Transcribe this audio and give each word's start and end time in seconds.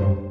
Thank 0.00 0.18
you. 0.20 0.29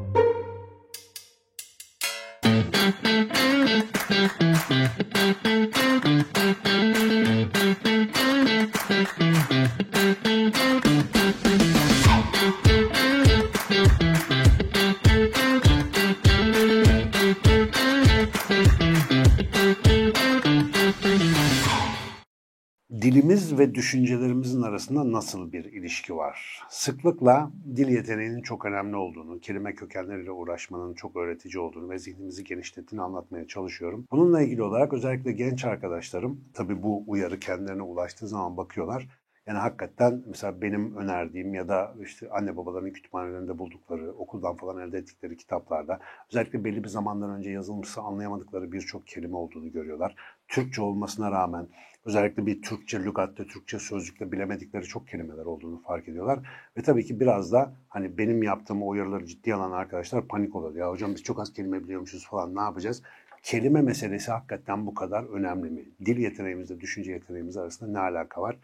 Dilimiz 23.09 23.59
ve 23.59 23.75
düşüncelerimizin 23.75 24.61
arasında 24.61 25.11
nasıl 25.11 25.51
bir 25.51 25.65
ilişki 25.65 26.15
var? 26.15 26.61
Sıklıkla 26.69 27.51
dil 27.75 27.87
yeteneğinin 27.87 28.41
çok 28.41 28.65
önemli 28.65 28.95
olduğunu, 28.95 29.39
kelime 29.39 29.75
kökenleriyle 29.75 30.31
uğraşmanın 30.31 30.93
çok 30.93 31.15
öğretici 31.15 31.59
olduğunu 31.59 31.89
ve 31.89 31.99
zihnimizi 31.99 32.43
genişlettiğini 32.43 33.03
anlatmaya 33.03 33.47
çalışıyorum. 33.47 34.05
Bununla 34.11 34.41
ilgili 34.41 34.63
olarak 34.63 34.93
özellikle 34.93 35.31
genç 35.31 35.65
arkadaşlarım, 35.65 36.41
tabii 36.53 36.83
bu 36.83 37.03
uyarı 37.07 37.39
kendilerine 37.39 37.81
ulaştığı 37.81 38.27
zaman 38.27 38.57
bakıyorlar. 38.57 39.07
Yani 39.47 39.59
hakikaten 39.59 40.23
mesela 40.27 40.61
benim 40.61 40.95
önerdiğim 40.95 41.53
ya 41.53 41.67
da 41.67 41.95
işte 42.01 42.29
anne 42.29 42.57
babaların 42.57 42.91
kütüphanelerinde 42.91 43.57
buldukları, 43.57 44.13
okuldan 44.13 44.55
falan 44.55 44.87
elde 44.87 44.97
ettikleri 44.97 45.37
kitaplarda 45.37 45.99
özellikle 46.31 46.63
belli 46.63 46.83
bir 46.83 46.89
zamandan 46.89 47.29
önce 47.29 47.49
yazılmışsa 47.49 48.01
anlayamadıkları 48.01 48.71
birçok 48.71 49.07
kelime 49.07 49.35
olduğunu 49.35 49.71
görüyorlar. 49.71 50.15
Türkçe 50.47 50.81
olmasına 50.81 51.31
rağmen 51.31 51.67
özellikle 52.05 52.45
bir 52.45 52.61
Türkçe 52.61 53.03
lügatte, 53.03 53.47
Türkçe 53.47 53.79
sözlükte 53.79 54.31
bilemedikleri 54.31 54.83
çok 54.83 55.07
kelimeler 55.07 55.45
olduğunu 55.45 55.81
fark 55.81 56.07
ediyorlar. 56.09 56.39
Ve 56.77 56.81
tabii 56.81 57.05
ki 57.05 57.19
biraz 57.19 57.51
da 57.51 57.73
hani 57.87 58.17
benim 58.17 58.43
yaptığım 58.43 58.89
uyarıları 58.89 59.25
ciddi 59.25 59.53
alan 59.53 59.71
arkadaşlar 59.71 60.27
panik 60.27 60.55
oluyor. 60.55 60.75
Ya 60.75 60.91
hocam 60.91 61.15
biz 61.15 61.23
çok 61.23 61.39
az 61.39 61.53
kelime 61.53 61.83
biliyormuşuz 61.83 62.27
falan 62.27 62.55
ne 62.55 62.61
yapacağız? 62.61 63.03
Kelime 63.43 63.81
meselesi 63.81 64.31
hakikaten 64.31 64.87
bu 64.87 64.93
kadar 64.93 65.23
önemli 65.23 65.69
mi? 65.69 65.85
Dil 66.05 66.17
yeteneğimizle 66.17 66.79
düşünce 66.79 67.11
yeteneğimiz 67.11 67.57
arasında 67.57 67.91
ne 67.91 67.99
alaka 67.99 68.41
var? 68.41 68.57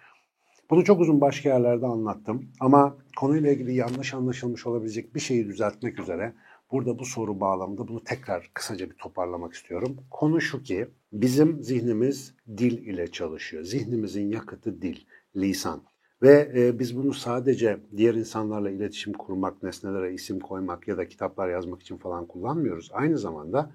Bunu 0.69 0.83
çok 0.83 0.99
uzun 1.01 1.21
başka 1.21 1.49
yerlerde 1.49 1.85
anlattım 1.85 2.47
ama 2.59 2.97
konuyla 3.17 3.51
ilgili 3.51 3.73
yanlış 3.73 4.13
anlaşılmış 4.13 4.67
olabilecek 4.67 5.15
bir 5.15 5.19
şeyi 5.19 5.47
düzeltmek 5.47 5.99
üzere 5.99 6.33
burada 6.71 6.99
bu 6.99 7.05
soru 7.05 7.39
bağlamında 7.39 7.87
bunu 7.87 8.03
tekrar 8.03 8.51
kısaca 8.53 8.89
bir 8.89 8.95
toparlamak 8.95 9.53
istiyorum. 9.53 9.97
Konu 10.11 10.41
şu 10.41 10.63
ki 10.63 10.87
bizim 11.13 11.63
zihnimiz 11.63 12.33
dil 12.57 12.77
ile 12.77 13.11
çalışıyor. 13.11 13.63
Zihnimizin 13.63 14.31
yakıtı 14.31 14.81
dil, 14.81 14.97
lisan. 15.35 15.83
Ve 16.21 16.51
e, 16.55 16.79
biz 16.79 16.97
bunu 16.97 17.13
sadece 17.13 17.79
diğer 17.97 18.13
insanlarla 18.13 18.69
iletişim 18.69 19.13
kurmak, 19.13 19.63
nesnelere 19.63 20.13
isim 20.13 20.39
koymak 20.39 20.87
ya 20.87 20.97
da 20.97 21.07
kitaplar 21.07 21.49
yazmak 21.49 21.81
için 21.81 21.97
falan 21.97 22.25
kullanmıyoruz. 22.27 22.89
Aynı 22.93 23.17
zamanda 23.17 23.71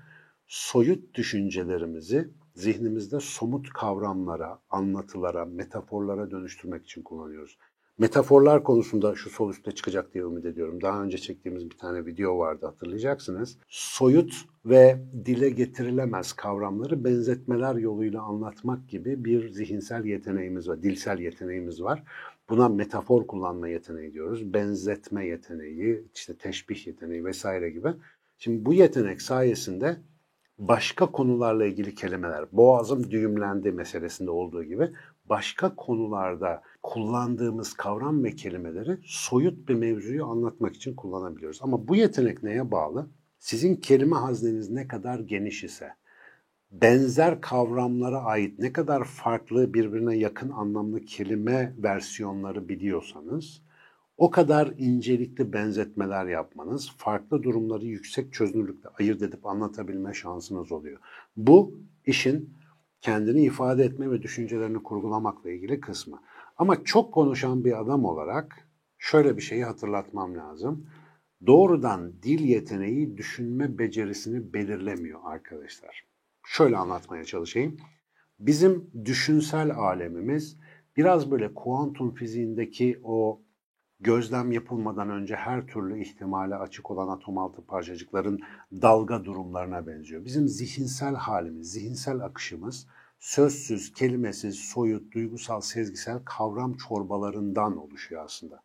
soyut 0.47 1.15
düşüncelerimizi 1.15 2.29
zihnimizde 2.55 3.21
somut 3.21 3.73
kavramlara, 3.73 4.59
anlatılara, 4.71 5.45
metaforlara 5.45 6.31
dönüştürmek 6.31 6.85
için 6.85 7.03
kullanıyoruz. 7.03 7.59
Metaforlar 8.01 8.63
konusunda 8.63 9.15
şu 9.15 9.31
sol 9.31 9.51
üstte 9.51 9.73
çıkacak 9.73 10.15
diye 10.15 10.25
ümit 10.25 10.45
ediyorum. 10.45 10.81
Daha 10.83 11.03
önce 11.03 11.19
çektiğimiz 11.19 11.71
bir 11.71 11.77
tane 11.77 12.07
video 12.07 12.39
vardı 12.39 12.67
hatırlayacaksınız. 12.67 13.59
Soyut 13.69 14.35
ve 14.65 14.99
dile 15.25 15.51
getirilemez 15.51 16.33
kavramları 16.33 17.05
benzetmeler 17.05 17.75
yoluyla 17.75 18.23
anlatmak 18.23 18.89
gibi 18.89 19.25
bir 19.25 19.49
zihinsel 19.51 20.05
yeteneğimiz 20.05 20.69
var, 20.69 20.83
dilsel 20.83 21.19
yeteneğimiz 21.19 21.83
var. 21.83 22.03
Buna 22.49 22.69
metafor 22.69 23.27
kullanma 23.27 23.69
yeteneği 23.69 24.13
diyoruz. 24.13 24.55
Benzetme 24.55 25.27
yeteneği, 25.27 26.05
işte 26.15 26.37
teşbih 26.37 26.87
yeteneği 26.87 27.25
vesaire 27.25 27.71
gibi. 27.71 27.89
Şimdi 28.39 28.65
bu 28.65 28.75
yetenek 28.75 29.23
sayesinde 29.23 29.97
başka 30.59 31.07
konularla 31.07 31.67
ilgili 31.67 31.95
kelimeler, 31.95 32.45
boğazım 32.53 33.11
düğümlendi 33.11 33.73
meselesinde 33.73 34.31
olduğu 34.31 34.65
gibi 34.65 34.91
başka 35.31 35.75
konularda 35.75 36.63
kullandığımız 36.83 37.75
kavram 37.75 38.25
ve 38.25 38.35
kelimeleri 38.35 38.99
soyut 39.05 39.69
bir 39.69 39.75
mevzuyu 39.75 40.27
anlatmak 40.27 40.77
için 40.77 40.95
kullanabiliyoruz. 40.95 41.59
Ama 41.63 41.89
bu 41.89 41.97
yetenek 41.97 42.43
neye 42.43 42.71
bağlı? 42.71 43.07
Sizin 43.39 43.77
kelime 43.77 44.17
hazneniz 44.17 44.71
ne 44.71 44.89
kadar 44.89 45.19
geniş 45.19 45.65
ise, 45.65 45.89
benzer 46.71 47.41
kavramlara 47.41 48.23
ait 48.23 48.59
ne 48.59 48.73
kadar 48.73 49.05
farklı 49.05 49.75
birbirine 49.75 50.17
yakın 50.17 50.51
anlamlı 50.51 51.01
kelime 51.01 51.75
versiyonları 51.79 52.69
biliyorsanız, 52.69 53.63
o 54.17 54.31
kadar 54.31 54.73
incelikli 54.79 55.53
benzetmeler 55.53 56.27
yapmanız, 56.27 56.91
farklı 56.97 57.43
durumları 57.43 57.87
yüksek 57.87 58.33
çözünürlükte 58.33 58.89
ayırt 58.99 59.23
edip 59.23 59.47
anlatabilme 59.47 60.15
şansınız 60.15 60.73
oluyor. 60.73 60.99
Bu 61.37 61.75
işin 62.07 62.55
kendini 63.01 63.43
ifade 63.43 63.85
etme 63.85 64.11
ve 64.11 64.23
düşüncelerini 64.23 64.83
kurgulamakla 64.83 65.51
ilgili 65.51 65.81
kısmı. 65.81 66.23
Ama 66.57 66.85
çok 66.85 67.15
konuşan 67.15 67.65
bir 67.65 67.81
adam 67.81 68.05
olarak 68.05 68.69
şöyle 68.99 69.37
bir 69.37 69.43
şeyi 69.43 69.65
hatırlatmam 69.65 70.37
lazım. 70.37 70.87
Doğrudan 71.47 72.23
dil 72.23 72.41
yeteneği 72.41 73.17
düşünme 73.17 73.79
becerisini 73.79 74.53
belirlemiyor 74.53 75.21
arkadaşlar. 75.25 76.05
Şöyle 76.47 76.77
anlatmaya 76.77 77.25
çalışayım. 77.25 77.77
Bizim 78.39 78.91
düşünsel 79.05 79.71
alemimiz 79.71 80.57
biraz 80.97 81.31
böyle 81.31 81.55
kuantum 81.55 82.15
fiziğindeki 82.15 83.01
o 83.03 83.43
gözlem 84.01 84.53
yapılmadan 84.53 85.11
önce 85.11 85.37
her 85.37 85.67
türlü 85.67 86.03
ihtimale 86.03 86.55
açık 86.55 86.91
olan 86.91 87.09
atom 87.09 87.39
altı 87.39 87.67
parçacıkların 87.67 88.41
dalga 88.73 89.25
durumlarına 89.25 89.87
benziyor. 89.87 90.25
Bizim 90.25 90.49
zihinsel 90.49 91.15
halimiz, 91.15 91.73
zihinsel 91.73 92.21
akışımız 92.21 92.87
sözsüz, 93.19 93.93
kelimesiz, 93.93 94.55
soyut, 94.55 95.15
duygusal, 95.15 95.61
sezgisel 95.61 96.19
kavram 96.25 96.75
çorbalarından 96.77 97.77
oluşuyor 97.77 98.25
aslında. 98.25 98.63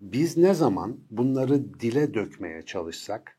Biz 0.00 0.36
ne 0.36 0.54
zaman 0.54 0.98
bunları 1.10 1.80
dile 1.80 2.14
dökmeye 2.14 2.62
çalışsak, 2.62 3.38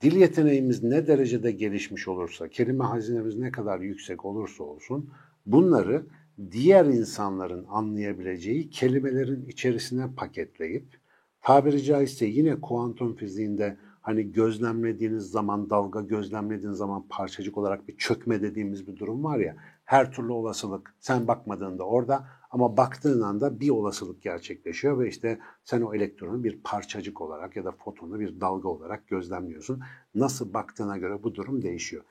dil 0.00 0.16
yeteneğimiz 0.16 0.82
ne 0.82 1.06
derecede 1.06 1.52
gelişmiş 1.52 2.08
olursa, 2.08 2.48
kelime 2.48 2.84
hazinemiz 2.84 3.36
ne 3.36 3.50
kadar 3.50 3.80
yüksek 3.80 4.24
olursa 4.24 4.64
olsun, 4.64 5.10
bunları 5.46 6.06
diğer 6.50 6.84
insanların 6.84 7.66
anlayabileceği 7.68 8.70
kelimelerin 8.70 9.46
içerisine 9.46 10.14
paketleyip 10.16 11.00
tabiri 11.42 11.82
caizse 11.82 12.26
yine 12.26 12.60
kuantum 12.60 13.16
fiziğinde 13.16 13.76
hani 14.00 14.32
gözlemlediğiniz 14.32 15.30
zaman 15.30 15.70
dalga 15.70 16.00
gözlemlediğiniz 16.00 16.78
zaman 16.78 17.06
parçacık 17.08 17.58
olarak 17.58 17.88
bir 17.88 17.96
çökme 17.96 18.42
dediğimiz 18.42 18.86
bir 18.86 18.96
durum 18.96 19.24
var 19.24 19.38
ya 19.38 19.56
her 19.84 20.12
türlü 20.12 20.32
olasılık 20.32 20.94
sen 21.00 21.28
bakmadığında 21.28 21.84
orada 21.84 22.26
ama 22.50 22.76
baktığın 22.76 23.20
anda 23.20 23.60
bir 23.60 23.70
olasılık 23.70 24.22
gerçekleşiyor 24.22 24.98
ve 24.98 25.08
işte 25.08 25.38
sen 25.64 25.80
o 25.80 25.94
elektronu 25.94 26.44
bir 26.44 26.60
parçacık 26.62 27.20
olarak 27.20 27.56
ya 27.56 27.64
da 27.64 27.72
fotonu 27.72 28.20
bir 28.20 28.40
dalga 28.40 28.68
olarak 28.68 29.08
gözlemliyorsun. 29.08 29.80
Nasıl 30.14 30.54
baktığına 30.54 30.98
göre 30.98 31.22
bu 31.22 31.34
durum 31.34 31.62
değişiyor. 31.62 32.04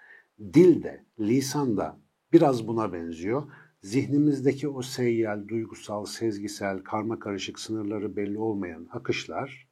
Dil 0.53 0.83
de, 0.83 1.05
lisan 1.19 1.77
da 1.77 1.97
biraz 2.33 2.67
buna 2.67 2.93
benziyor 2.93 3.43
zihnimizdeki 3.81 4.69
o 4.69 4.81
seyyal, 4.81 5.47
duygusal, 5.47 6.05
sezgisel, 6.05 6.79
karma 6.79 7.19
karışık 7.19 7.59
sınırları 7.59 8.15
belli 8.15 8.37
olmayan 8.37 8.87
akışlar 8.91 9.69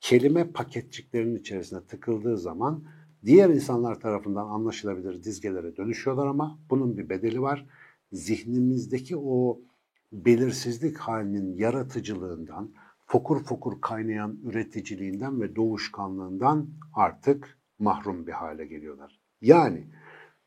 kelime 0.00 0.52
paketçiklerinin 0.52 1.36
içerisine 1.36 1.80
tıkıldığı 1.84 2.38
zaman 2.38 2.84
diğer 3.24 3.50
insanlar 3.50 4.00
tarafından 4.00 4.46
anlaşılabilir 4.46 5.22
dizgelere 5.22 5.76
dönüşüyorlar 5.76 6.26
ama 6.26 6.58
bunun 6.70 6.96
bir 6.98 7.08
bedeli 7.08 7.42
var. 7.42 7.66
Zihnimizdeki 8.12 9.16
o 9.16 9.60
belirsizlik 10.12 10.98
halinin 10.98 11.56
yaratıcılığından, 11.56 12.70
fokur 13.06 13.44
fokur 13.44 13.80
kaynayan 13.80 14.38
üreticiliğinden 14.44 15.40
ve 15.40 15.56
doğuşkanlığından 15.56 16.68
artık 16.94 17.58
mahrum 17.78 18.26
bir 18.26 18.32
hale 18.32 18.66
geliyorlar. 18.66 19.20
Yani 19.40 19.86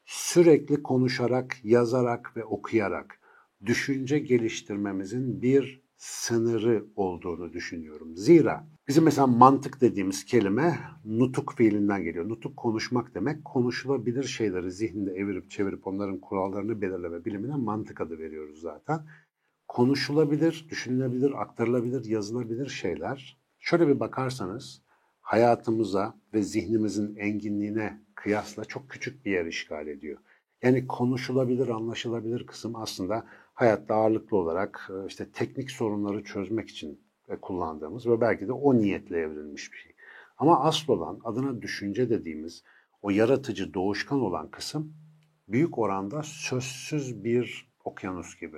sürekli 0.05 0.83
konuşarak, 0.83 1.65
yazarak 1.65 2.37
ve 2.37 2.45
okuyarak 2.45 3.19
düşünce 3.65 4.19
geliştirmemizin 4.19 5.41
bir 5.41 5.85
sınırı 5.97 6.85
olduğunu 6.95 7.53
düşünüyorum. 7.53 8.17
Zira 8.17 8.67
bizim 8.87 9.03
mesela 9.03 9.27
mantık 9.27 9.81
dediğimiz 9.81 10.25
kelime 10.25 10.79
nutuk 11.05 11.53
fiilinden 11.53 12.03
geliyor. 12.03 12.29
Nutuk 12.29 12.57
konuşmak 12.57 13.15
demek. 13.15 13.45
Konuşulabilir 13.45 14.23
şeyleri 14.23 14.71
zihninde 14.71 15.11
evirip 15.11 15.51
çevirip 15.51 15.87
onların 15.87 16.19
kurallarını 16.19 16.81
belirleme 16.81 17.25
bilimine 17.25 17.55
mantık 17.55 18.01
adı 18.01 18.19
veriyoruz 18.19 18.61
zaten. 18.61 19.05
Konuşulabilir, 19.67 20.67
düşünülebilir, 20.69 21.41
aktarılabilir, 21.41 22.05
yazılabilir 22.05 22.67
şeyler. 22.69 23.37
Şöyle 23.59 23.87
bir 23.87 23.99
bakarsanız 23.99 24.81
hayatımıza 25.21 26.19
ve 26.33 26.43
zihnimizin 26.43 27.15
enginliğine 27.15 28.04
kıyasla 28.15 28.65
çok 28.65 28.89
küçük 28.89 29.25
bir 29.25 29.31
yer 29.31 29.45
işgal 29.45 29.87
ediyor. 29.87 30.17
Yani 30.61 30.87
konuşulabilir, 30.87 31.67
anlaşılabilir 31.67 32.45
kısım 32.45 32.75
aslında 32.75 33.25
hayatta 33.53 33.95
ağırlıklı 33.95 34.37
olarak 34.37 34.89
e, 34.89 35.07
işte 35.07 35.31
teknik 35.31 35.71
sorunları 35.71 36.23
çözmek 36.23 36.69
için 36.69 36.99
kullandığımız 37.41 38.07
ve 38.07 38.21
belki 38.21 38.47
de 38.47 38.51
o 38.51 38.77
niyetle 38.77 39.17
evrilmiş 39.17 39.71
bir 39.71 39.77
şey. 39.77 39.95
Ama 40.37 40.63
asıl 40.63 40.93
olan 40.93 41.19
adına 41.23 41.61
düşünce 41.61 42.09
dediğimiz 42.09 42.63
o 43.01 43.09
yaratıcı, 43.09 43.73
doğuşkan 43.73 44.21
olan 44.21 44.51
kısım 44.51 44.93
büyük 45.47 45.77
oranda 45.77 46.23
sözsüz 46.23 47.23
bir 47.23 47.71
okyanus 47.83 48.39
gibi. 48.39 48.57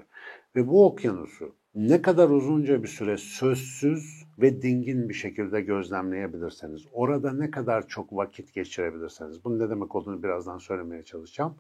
Ve 0.56 0.68
bu 0.68 0.86
okyanusu 0.86 1.56
ne 1.78 2.02
kadar 2.02 2.30
uzunca 2.30 2.84
bir 2.84 2.88
süre 2.88 3.18
sözsüz 3.18 4.26
ve 4.40 4.62
dingin 4.62 5.10
bir 5.10 5.14
şekilde 5.14 5.62
gözlemleyebilirseniz, 5.62 6.86
orada 6.92 7.34
ne 7.34 7.52
kadar 7.52 7.88
çok 7.88 8.14
vakit 8.14 8.54
geçirebilirseniz, 8.54 9.44
bunun 9.44 9.60
ne 9.60 9.70
demek 9.70 9.96
olduğunu 9.96 10.24
birazdan 10.24 10.58
söylemeye 10.58 11.04
çalışacağım. 11.04 11.56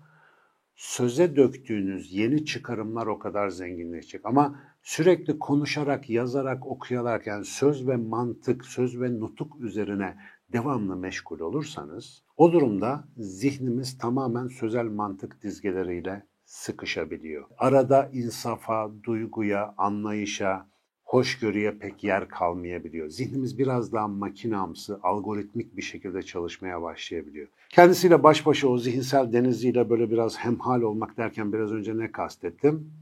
Söze 0.75 1.35
döktüğünüz 1.35 2.13
yeni 2.13 2.45
çıkarımlar 2.45 3.07
o 3.07 3.19
kadar 3.19 3.49
zenginleşecek. 3.49 4.21
Ama 4.25 4.59
sürekli 4.83 5.39
konuşarak, 5.39 6.09
yazarak, 6.09 6.67
okuyarak 6.67 7.27
yani 7.27 7.45
söz 7.45 7.87
ve 7.87 7.95
mantık, 7.95 8.65
söz 8.65 9.01
ve 9.01 9.19
nutuk 9.19 9.61
üzerine 9.61 10.17
devamlı 10.53 10.95
meşgul 10.95 11.39
olursanız 11.39 12.23
o 12.37 12.53
durumda 12.53 13.07
zihnimiz 13.17 13.97
tamamen 13.97 14.47
sözel 14.47 14.85
mantık 14.85 15.43
dizgeleriyle 15.43 16.23
sıkışabiliyor. 16.47 17.45
Arada 17.57 18.09
insafa, 18.13 18.91
duyguya, 19.03 19.73
anlayışa, 19.77 20.69
hoşgörüye 21.03 21.71
pek 21.71 22.03
yer 22.03 22.29
kalmayabiliyor. 22.29 23.09
Zihnimiz 23.09 23.59
biraz 23.59 23.93
daha 23.93 24.07
makinamsı, 24.07 24.99
algoritmik 25.03 25.77
bir 25.77 25.81
şekilde 25.81 26.23
çalışmaya 26.23 26.81
başlayabiliyor. 26.81 27.47
Kendisiyle 27.69 28.23
baş 28.23 28.45
başa 28.45 28.67
o 28.67 28.77
zihinsel 28.77 29.33
deniziyle 29.33 29.89
böyle 29.89 30.11
biraz 30.11 30.37
hemhal 30.37 30.81
olmak 30.81 31.17
derken 31.17 31.53
biraz 31.53 31.71
önce 31.71 31.97
ne 31.97 32.11
kastettim? 32.11 32.93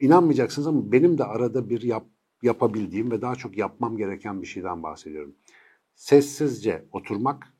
İnanmayacaksınız 0.00 0.66
ama 0.66 0.92
benim 0.92 1.18
de 1.18 1.24
arada 1.24 1.70
bir 1.70 1.82
yap, 1.82 2.06
yapabildiğim 2.42 3.10
ve 3.10 3.22
daha 3.22 3.34
çok 3.34 3.58
yapmam 3.58 3.96
gereken 3.96 4.42
bir 4.42 4.46
şeyden 4.46 4.82
bahsediyorum. 4.82 5.34
Sessizce 5.94 6.84
oturmak, 6.92 7.54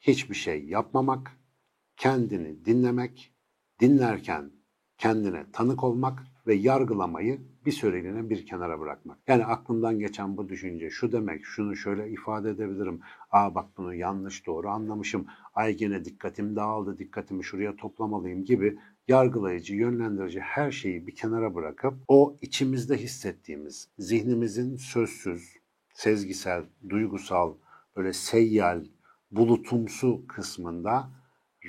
hiçbir 0.00 0.34
şey 0.34 0.64
yapmamak, 0.64 1.38
kendini 1.96 2.64
dinlemek, 2.64 3.34
dinlerken 3.80 4.59
kendine 5.00 5.44
tanık 5.52 5.84
olmak 5.84 6.22
ve 6.46 6.54
yargılamayı 6.54 7.40
bir 7.66 7.72
süreliğine 7.72 8.30
bir 8.30 8.46
kenara 8.46 8.80
bırakmak. 8.80 9.18
Yani 9.28 9.44
aklımdan 9.44 9.98
geçen 9.98 10.36
bu 10.36 10.48
düşünce 10.48 10.90
şu 10.90 11.12
demek, 11.12 11.44
şunu 11.44 11.76
şöyle 11.76 12.10
ifade 12.10 12.50
edebilirim. 12.50 13.00
Aa 13.30 13.54
bak 13.54 13.66
bunu 13.76 13.94
yanlış 13.94 14.46
doğru 14.46 14.68
anlamışım. 14.68 15.26
Ay 15.54 15.76
gene 15.76 16.04
dikkatim 16.04 16.56
dağıldı, 16.56 16.98
dikkatimi 16.98 17.44
şuraya 17.44 17.76
toplamalıyım 17.76 18.44
gibi 18.44 18.78
yargılayıcı, 19.08 19.74
yönlendirici 19.74 20.40
her 20.40 20.70
şeyi 20.70 21.06
bir 21.06 21.14
kenara 21.14 21.54
bırakıp 21.54 21.94
o 22.08 22.36
içimizde 22.42 22.96
hissettiğimiz, 22.96 23.88
zihnimizin 23.98 24.76
sözsüz, 24.76 25.56
sezgisel, 25.94 26.64
duygusal, 26.88 27.54
böyle 27.96 28.12
seyyal, 28.12 28.84
bulutumsu 29.30 30.26
kısmında 30.26 31.10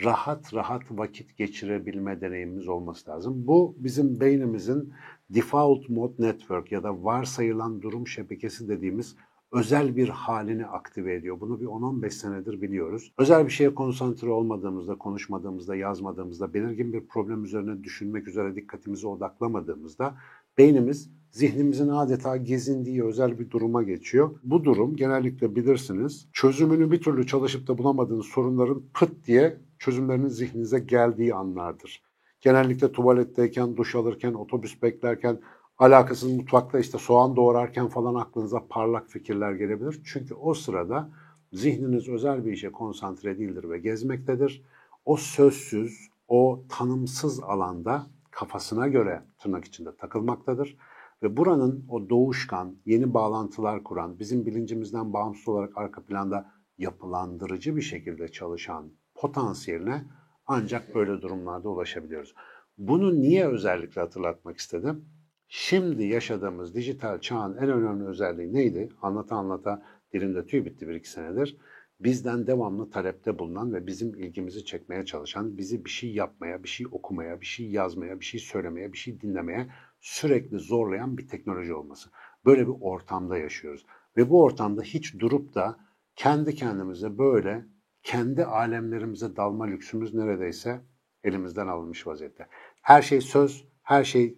rahat 0.03 0.53
rahat 0.53 0.81
vakit 0.91 1.37
geçirebilme 1.37 2.21
deneyimimiz 2.21 2.67
olması 2.67 3.11
lazım. 3.11 3.47
Bu 3.47 3.75
bizim 3.77 4.19
beynimizin 4.19 4.93
default 5.29 5.89
mode 5.89 6.13
network 6.19 6.71
ya 6.71 6.83
da 6.83 7.03
varsayılan 7.03 7.81
durum 7.81 8.07
şebekesi 8.07 8.67
dediğimiz 8.67 9.15
özel 9.51 9.95
bir 9.95 10.09
halini 10.09 10.65
aktive 10.65 11.15
ediyor. 11.15 11.39
Bunu 11.39 11.61
bir 11.61 11.65
10-15 11.65 12.09
senedir 12.09 12.61
biliyoruz. 12.61 13.13
Özel 13.17 13.45
bir 13.45 13.51
şeye 13.51 13.75
konsantre 13.75 14.29
olmadığımızda, 14.29 14.95
konuşmadığımızda, 14.95 15.75
yazmadığımızda, 15.75 16.53
belirgin 16.53 16.93
bir 16.93 17.07
problem 17.07 17.43
üzerine 17.43 17.83
düşünmek 17.83 18.27
üzere 18.27 18.55
dikkatimizi 18.55 19.07
odaklamadığımızda 19.07 20.15
beynimiz 20.57 21.09
zihnimizin 21.31 21.89
adeta 21.89 22.37
gezindiği 22.37 23.03
özel 23.03 23.39
bir 23.39 23.49
duruma 23.49 23.83
geçiyor. 23.83 24.39
Bu 24.43 24.63
durum 24.63 24.95
genellikle 24.95 25.55
bilirsiniz 25.55 26.27
çözümünü 26.33 26.91
bir 26.91 27.01
türlü 27.01 27.27
çalışıp 27.27 27.67
da 27.67 27.77
bulamadığınız 27.77 28.25
sorunların 28.25 28.83
pıt 28.93 29.27
diye 29.27 29.57
çözümlerinin 29.81 30.27
zihninize 30.27 30.79
geldiği 30.79 31.35
anlardır. 31.35 32.03
Genellikle 32.41 32.91
tuvaletteyken, 32.91 33.77
duş 33.77 33.95
alırken, 33.95 34.33
otobüs 34.33 34.81
beklerken, 34.81 35.39
alakasız 35.77 36.31
mutfakta 36.31 36.79
işte 36.79 36.97
soğan 36.97 37.35
doğrarken 37.35 37.87
falan 37.87 38.15
aklınıza 38.15 38.67
parlak 38.69 39.09
fikirler 39.09 39.51
gelebilir. 39.51 40.01
Çünkü 40.05 40.33
o 40.33 40.53
sırada 40.53 41.09
zihniniz 41.53 42.09
özel 42.09 42.45
bir 42.45 42.51
işe 42.51 42.71
konsantre 42.71 43.37
değildir 43.37 43.69
ve 43.69 43.79
gezmektedir. 43.79 44.65
O 45.05 45.17
sözsüz, 45.17 46.09
o 46.27 46.63
tanımsız 46.69 47.39
alanda 47.43 48.07
kafasına 48.31 48.87
göre 48.87 49.23
tırnak 49.39 49.65
içinde 49.65 49.95
takılmaktadır. 49.95 50.77
Ve 51.23 51.37
buranın 51.37 51.85
o 51.89 52.09
doğuşkan, 52.09 52.75
yeni 52.85 53.13
bağlantılar 53.13 53.83
kuran, 53.83 54.19
bizim 54.19 54.45
bilincimizden 54.45 55.13
bağımsız 55.13 55.47
olarak 55.47 55.77
arka 55.77 56.01
planda 56.01 56.51
yapılandırıcı 56.77 57.75
bir 57.75 57.81
şekilde 57.81 58.27
çalışan 58.27 58.91
potansiyeline 59.21 60.03
ancak 60.47 60.95
böyle 60.95 61.21
durumlarda 61.21 61.69
ulaşabiliyoruz. 61.69 62.35
Bunu 62.77 63.21
niye 63.21 63.47
özellikle 63.47 64.01
hatırlatmak 64.01 64.57
istedim? 64.57 65.05
Şimdi 65.47 66.03
yaşadığımız 66.03 66.75
dijital 66.75 67.19
çağın 67.19 67.57
en 67.57 67.69
önemli 67.69 68.07
özelliği 68.07 68.53
neydi? 68.53 68.89
Anlata 69.01 69.35
anlata 69.35 69.85
dilimde 70.13 70.45
tüy 70.45 70.65
bitti 70.65 70.87
bir 70.87 70.95
iki 70.95 71.09
senedir. 71.09 71.57
Bizden 71.99 72.47
devamlı 72.47 72.89
talepte 72.89 73.39
bulunan 73.39 73.73
ve 73.73 73.87
bizim 73.87 74.15
ilgimizi 74.15 74.65
çekmeye 74.65 75.05
çalışan, 75.05 75.57
bizi 75.57 75.85
bir 75.85 75.89
şey 75.89 76.13
yapmaya, 76.13 76.63
bir 76.63 76.69
şey 76.69 76.87
okumaya, 76.91 77.41
bir 77.41 77.45
şey 77.45 77.71
yazmaya, 77.71 78.19
bir 78.19 78.25
şey 78.25 78.39
söylemeye, 78.39 78.93
bir 78.93 78.97
şey 78.97 79.21
dinlemeye 79.21 79.67
sürekli 79.99 80.59
zorlayan 80.59 81.17
bir 81.17 81.27
teknoloji 81.27 81.73
olması. 81.73 82.09
Böyle 82.45 82.67
bir 82.67 82.73
ortamda 82.81 83.37
yaşıyoruz. 83.37 83.85
Ve 84.17 84.29
bu 84.29 84.43
ortamda 84.43 84.81
hiç 84.81 85.19
durup 85.19 85.55
da 85.55 85.77
kendi 86.15 86.55
kendimize 86.55 87.17
böyle 87.17 87.65
kendi 88.03 88.45
alemlerimize 88.45 89.35
dalma 89.35 89.65
lüksümüz 89.65 90.13
neredeyse 90.13 90.81
elimizden 91.23 91.67
alınmış 91.67 92.07
vaziyette. 92.07 92.47
Her 92.81 93.01
şey 93.01 93.21
söz, 93.21 93.67
her 93.83 94.03
şey 94.03 94.37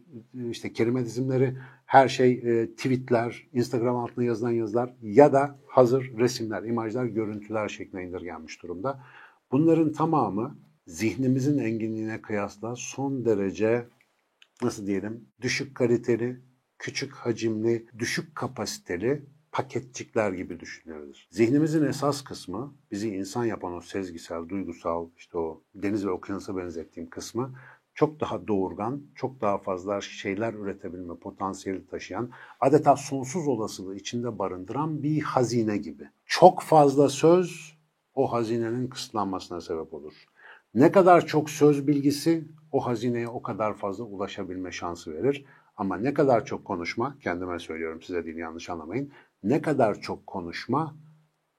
işte 0.49 0.73
kelime 0.73 1.05
dizimleri, 1.05 1.57
her 1.85 2.07
şey 2.07 2.31
e, 2.31 2.75
tweetler, 2.75 3.47
Instagram 3.53 3.95
altına 3.95 4.23
yazılan 4.23 4.51
yazılar 4.51 4.93
ya 5.01 5.33
da 5.33 5.59
hazır 5.67 6.17
resimler, 6.17 6.63
imajlar, 6.63 7.05
görüntüler 7.05 7.69
şeklinde 7.69 8.03
indirgenmiş 8.03 8.63
durumda. 8.63 9.03
Bunların 9.51 9.91
tamamı 9.91 10.57
zihnimizin 10.87 11.57
enginliğine 11.57 12.21
kıyasla 12.21 12.75
son 12.75 13.25
derece 13.25 13.85
nasıl 14.61 14.87
diyelim 14.87 15.29
düşük 15.41 15.75
kaliteli, 15.75 16.41
küçük 16.79 17.13
hacimli, 17.13 17.85
düşük 17.99 18.35
kapasiteli 18.35 19.25
paketçikler 19.53 20.31
gibi 20.31 20.59
düşünüyoruz. 20.59 21.27
Zihnimizin 21.31 21.85
esas 21.85 22.23
kısmı, 22.23 22.75
bizi 22.91 23.15
insan 23.15 23.45
yapan 23.45 23.73
o 23.73 23.81
sezgisel, 23.81 24.49
duygusal, 24.49 25.09
işte 25.17 25.37
o 25.37 25.63
deniz 25.75 26.05
ve 26.05 26.11
okyanusa 26.11 26.57
benzettiğim 26.57 27.09
kısmı 27.09 27.55
çok 27.93 28.19
daha 28.19 28.47
doğurgan, 28.47 29.01
çok 29.15 29.41
daha 29.41 29.57
fazla 29.57 30.01
şeyler 30.01 30.53
üretebilme 30.53 31.15
potansiyeli 31.15 31.87
taşıyan, 31.87 32.31
adeta 32.59 32.95
sonsuz 32.95 33.47
olasılığı 33.47 33.95
içinde 33.95 34.39
barındıran 34.39 35.03
bir 35.03 35.21
hazine 35.21 35.77
gibi. 35.77 36.09
Çok 36.25 36.61
fazla 36.61 37.09
söz 37.09 37.77
o 38.13 38.33
hazinenin 38.33 38.87
kısıtlanmasına 38.87 39.61
sebep 39.61 39.93
olur. 39.93 40.13
Ne 40.73 40.91
kadar 40.91 41.25
çok 41.25 41.49
söz 41.49 41.87
bilgisi 41.87 42.47
o 42.71 42.85
hazineye 42.85 43.27
o 43.27 43.41
kadar 43.41 43.73
fazla 43.73 44.03
ulaşabilme 44.03 44.71
şansı 44.71 45.13
verir. 45.13 45.45
Ama 45.77 45.97
ne 45.97 46.13
kadar 46.13 46.45
çok 46.45 46.65
konuşma, 46.65 47.17
kendime 47.19 47.59
söylüyorum 47.59 48.01
size 48.01 48.25
değil 48.25 48.37
yanlış 48.37 48.69
anlamayın, 48.69 49.11
ne 49.43 49.61
kadar 49.61 50.01
çok 50.01 50.27
konuşma 50.27 50.95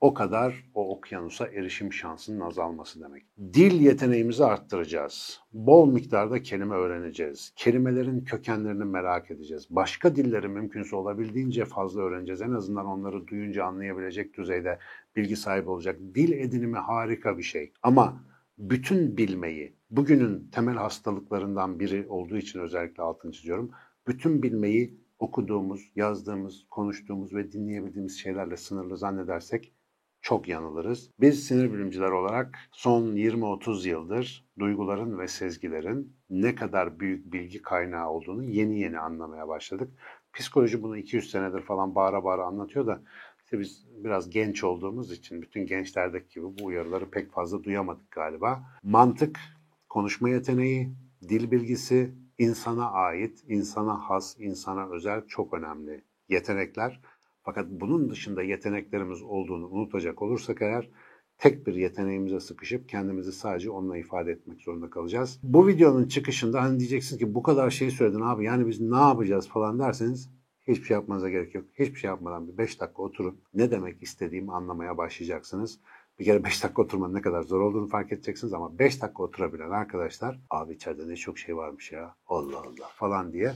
o 0.04 0.14
kadar 0.14 0.70
o 0.74 0.96
okyanusa 0.96 1.46
erişim 1.46 1.92
şansının 1.92 2.40
azalması 2.40 3.00
demek. 3.00 3.22
Dil 3.38 3.80
yeteneğimizi 3.80 4.44
arttıracağız. 4.44 5.40
Bol 5.52 5.92
miktarda 5.92 6.42
kelime 6.42 6.74
öğreneceğiz. 6.74 7.52
Kelimelerin 7.56 8.20
kökenlerini 8.20 8.84
merak 8.84 9.30
edeceğiz. 9.30 9.66
Başka 9.70 10.16
dilleri 10.16 10.48
mümkünse 10.48 10.96
olabildiğince 10.96 11.64
fazla 11.64 12.02
öğreneceğiz. 12.02 12.42
En 12.42 12.52
azından 12.52 12.86
onları 12.86 13.26
duyunca 13.26 13.64
anlayabilecek 13.64 14.38
düzeyde 14.38 14.78
bilgi 15.16 15.36
sahibi 15.36 15.70
olacak. 15.70 15.98
Dil 16.14 16.32
edinimi 16.32 16.78
harika 16.78 17.38
bir 17.38 17.42
şey. 17.42 17.72
Ama 17.82 18.24
bütün 18.58 19.16
bilmeyi, 19.16 19.76
bugünün 19.90 20.48
temel 20.52 20.76
hastalıklarından 20.76 21.80
biri 21.80 22.06
olduğu 22.08 22.36
için 22.36 22.60
özellikle 22.60 23.02
altını 23.02 23.32
çiziyorum. 23.32 23.70
Bütün 24.06 24.42
bilmeyi 24.42 25.03
okuduğumuz, 25.18 25.92
yazdığımız, 25.96 26.66
konuştuğumuz 26.70 27.34
ve 27.34 27.52
dinleyebildiğimiz 27.52 28.20
şeylerle 28.20 28.56
sınırlı 28.56 28.96
zannedersek 28.96 29.72
çok 30.20 30.48
yanılırız. 30.48 31.10
Biz 31.20 31.46
sinir 31.46 31.72
bilimciler 31.72 32.10
olarak 32.10 32.58
son 32.72 33.16
20-30 33.16 33.88
yıldır 33.88 34.48
duyguların 34.58 35.18
ve 35.18 35.28
sezgilerin 35.28 36.16
ne 36.30 36.54
kadar 36.54 37.00
büyük 37.00 37.32
bilgi 37.32 37.62
kaynağı 37.62 38.10
olduğunu 38.10 38.44
yeni 38.44 38.80
yeni 38.80 38.98
anlamaya 38.98 39.48
başladık. 39.48 39.90
Psikoloji 40.32 40.82
bunu 40.82 40.96
200 40.96 41.30
senedir 41.30 41.60
falan 41.60 41.94
bağıra 41.94 42.24
bağıra 42.24 42.44
anlatıyor 42.44 42.86
da 42.86 43.02
işte 43.44 43.58
biz 43.58 43.86
biraz 44.04 44.30
genç 44.30 44.64
olduğumuz 44.64 45.12
için 45.12 45.42
bütün 45.42 45.66
gençlerdeki 45.66 46.34
gibi 46.34 46.44
bu 46.44 46.64
uyarıları 46.64 47.10
pek 47.10 47.32
fazla 47.32 47.64
duyamadık 47.64 48.10
galiba. 48.10 48.62
Mantık, 48.82 49.40
konuşma 49.88 50.28
yeteneği, 50.28 50.94
dil 51.28 51.50
bilgisi, 51.50 52.14
insana 52.38 52.90
ait, 52.90 53.44
insana 53.48 53.96
has, 53.98 54.36
insana 54.38 54.88
özel 54.90 55.26
çok 55.26 55.54
önemli 55.54 56.04
yetenekler. 56.28 57.00
Fakat 57.42 57.66
bunun 57.70 58.10
dışında 58.10 58.42
yeteneklerimiz 58.42 59.22
olduğunu 59.22 59.68
unutacak 59.68 60.22
olursak 60.22 60.62
eğer 60.62 60.90
tek 61.38 61.66
bir 61.66 61.74
yeteneğimize 61.74 62.40
sıkışıp 62.40 62.88
kendimizi 62.88 63.32
sadece 63.32 63.70
onunla 63.70 63.96
ifade 63.96 64.30
etmek 64.32 64.62
zorunda 64.62 64.90
kalacağız. 64.90 65.40
Bu 65.42 65.66
videonun 65.66 66.08
çıkışında 66.08 66.62
hani 66.62 66.78
diyeceksiniz 66.78 67.18
ki 67.18 67.34
bu 67.34 67.42
kadar 67.42 67.70
şey 67.70 67.90
söyledin 67.90 68.20
abi 68.20 68.44
yani 68.44 68.66
biz 68.66 68.80
ne 68.80 68.96
yapacağız 68.96 69.48
falan 69.48 69.78
derseniz 69.78 70.30
hiçbir 70.68 70.84
şey 70.84 70.94
yapmanıza 70.94 71.30
gerek 71.30 71.54
yok. 71.54 71.64
Hiçbir 71.78 71.98
şey 71.98 72.08
yapmadan 72.08 72.48
bir 72.48 72.58
5 72.58 72.80
dakika 72.80 73.02
oturun. 73.02 73.40
Ne 73.54 73.70
demek 73.70 74.02
istediğimi 74.02 74.52
anlamaya 74.52 74.98
başlayacaksınız. 74.98 75.80
Bir 76.18 76.24
kere 76.24 76.44
5 76.44 76.64
dakika 76.64 76.82
oturmanın 76.82 77.14
ne 77.14 77.22
kadar 77.22 77.42
zor 77.42 77.60
olduğunu 77.60 77.88
fark 77.88 78.12
edeceksiniz 78.12 78.52
ama 78.52 78.78
5 78.78 79.02
dakika 79.02 79.22
oturabilen 79.22 79.70
arkadaşlar 79.70 80.40
abi 80.50 80.74
içeride 80.74 81.08
ne 81.08 81.16
çok 81.16 81.38
şey 81.38 81.56
varmış 81.56 81.92
ya 81.92 82.16
Allah 82.26 82.58
Allah 82.58 82.88
falan 82.94 83.32
diye 83.32 83.54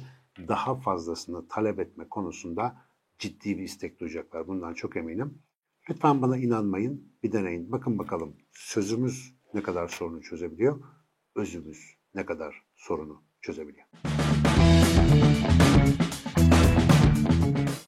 daha 0.48 0.74
fazlasını 0.74 1.48
talep 1.48 1.78
etme 1.78 2.08
konusunda 2.08 2.76
ciddi 3.18 3.58
bir 3.58 3.62
istek 3.62 4.00
duyacaklar. 4.00 4.48
Bundan 4.48 4.74
çok 4.74 4.96
eminim. 4.96 5.42
Lütfen 5.90 6.22
bana 6.22 6.36
inanmayın, 6.36 7.12
bir 7.22 7.32
deneyin. 7.32 7.72
Bakın 7.72 7.98
bakalım 7.98 8.36
sözümüz 8.52 9.34
ne 9.54 9.62
kadar 9.62 9.88
sorunu 9.88 10.22
çözebiliyor, 10.22 10.80
özümüz 11.34 11.96
ne 12.14 12.26
kadar 12.26 12.62
sorunu 12.74 13.22
çözebiliyor. 13.40 13.86